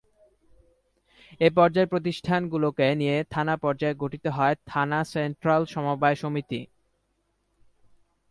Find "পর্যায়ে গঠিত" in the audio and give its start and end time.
3.57-4.25